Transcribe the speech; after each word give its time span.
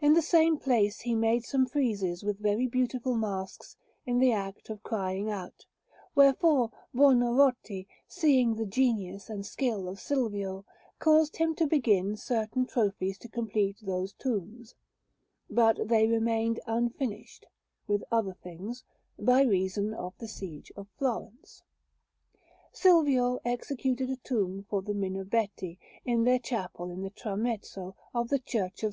In 0.00 0.14
the 0.14 0.22
same 0.22 0.56
place 0.56 1.00
he 1.02 1.14
made 1.14 1.44
some 1.44 1.66
friezes 1.66 2.24
with 2.24 2.38
very 2.38 2.66
beautiful 2.66 3.14
masks 3.14 3.76
in 4.06 4.18
the 4.18 4.32
act 4.32 4.70
of 4.70 4.82
crying 4.82 5.28
out; 5.30 5.66
wherefore 6.14 6.70
Buonarroti, 6.94 7.86
seeing 8.08 8.54
the 8.54 8.64
genius 8.64 9.28
and 9.28 9.44
skill 9.44 9.86
of 9.86 10.00
Silvio, 10.00 10.64
caused 10.98 11.36
him 11.36 11.54
to 11.56 11.66
begin 11.66 12.16
certain 12.16 12.64
trophies 12.64 13.18
to 13.18 13.28
complete 13.28 13.76
those 13.82 14.14
tombs, 14.14 14.76
but 15.50 15.88
they 15.88 16.06
remained 16.06 16.58
unfinished, 16.66 17.44
with 17.86 18.02
other 18.10 18.32
things, 18.32 18.82
by 19.18 19.42
reason 19.42 19.92
of 19.92 20.16
the 20.16 20.26
siege 20.28 20.72
of 20.74 20.88
Florence. 20.96 21.62
Silvio 22.72 23.40
executed 23.44 24.08
a 24.08 24.16
tomb 24.16 24.64
for 24.70 24.80
the 24.80 24.94
Minerbetti 24.94 25.78
in 26.06 26.24
their 26.24 26.38
chapel 26.38 26.88
in 26.90 27.02
the 27.02 27.10
tramezzo 27.10 27.94
of 28.14 28.30
the 28.30 28.38
Church 28.38 28.82
of 28.82 28.92